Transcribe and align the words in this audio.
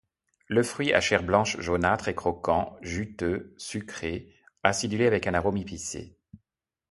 Le 0.47 0.63
fruit 0.63 0.93
à 0.93 0.99
chair 0.99 1.21
blanche-jaunâtre 1.21 2.07
est 2.07 2.15
croquant, 2.15 2.75
juteux, 2.81 3.53
sucré, 3.59 4.33
acidulé 4.63 5.05
avec 5.05 5.27
un 5.27 5.35
arôme 5.35 5.57
épicé. 5.57 6.17